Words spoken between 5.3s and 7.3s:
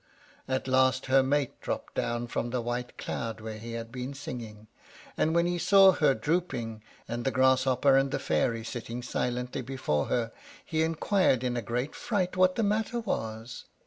when he saw her drooping, and the